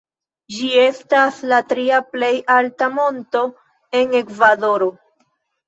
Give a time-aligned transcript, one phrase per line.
[0.53, 3.45] Ĝi estas la tria plej alta monto
[4.03, 4.93] en Ekvadoro.